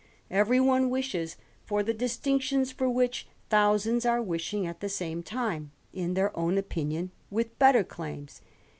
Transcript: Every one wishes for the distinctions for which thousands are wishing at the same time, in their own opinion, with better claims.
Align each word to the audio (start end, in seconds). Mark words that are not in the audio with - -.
Every 0.31 0.59
one 0.59 0.89
wishes 0.89 1.37
for 1.63 1.83
the 1.83 1.93
distinctions 1.93 2.71
for 2.71 2.89
which 2.89 3.27
thousands 3.51 4.03
are 4.03 4.19
wishing 4.19 4.65
at 4.65 4.79
the 4.79 4.89
same 4.89 5.21
time, 5.21 5.69
in 5.93 6.15
their 6.15 6.35
own 6.35 6.57
opinion, 6.57 7.11
with 7.29 7.59
better 7.59 7.83
claims. 7.83 8.41